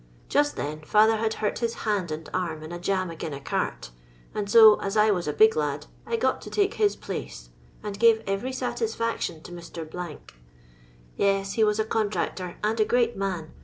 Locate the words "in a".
2.63-2.79